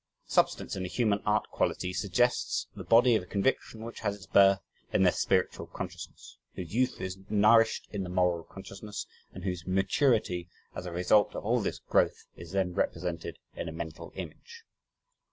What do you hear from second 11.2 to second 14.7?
of all this growth is then represented in a mental image.